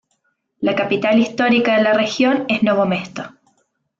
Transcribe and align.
La 0.61 0.73
capital 0.75 1.19
histórica 1.19 1.75
de 1.77 1.83
la 1.83 1.93
región 1.93 2.45
es 2.47 2.63
Novo 2.63 2.87
Mesto. 2.87 3.35